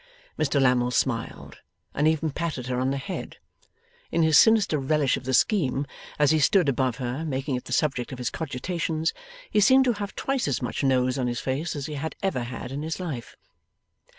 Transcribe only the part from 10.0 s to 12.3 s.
twice as much nose on his face as he had